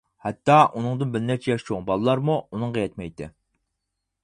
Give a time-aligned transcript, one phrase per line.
[0.27, 3.31] ھەتتا ئۇنىڭدىن بىر نەچچە ياش چوڭ بالىلارمۇ ئۇنىڭغا يەتمەيتتى.